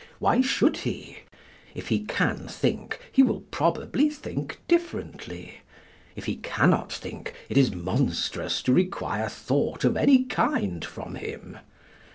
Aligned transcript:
Why 0.17 0.41
should 0.41 0.77
he? 0.77 1.19
If 1.75 1.89
he 1.89 1.99
can 2.03 2.47
think, 2.47 2.99
he 3.11 3.21
will 3.21 3.41
probably 3.51 4.09
think 4.09 4.59
differently. 4.67 5.61
If 6.15 6.25
he 6.25 6.37
cannot 6.37 6.91
think, 6.91 7.35
it 7.49 7.55
is 7.55 7.75
monstrous 7.75 8.63
to 8.63 8.73
require 8.73 9.29
thought 9.29 9.83
of 9.83 9.95
any 9.95 10.23
kind 10.23 10.83
from 10.83 11.13
him. 11.13 11.59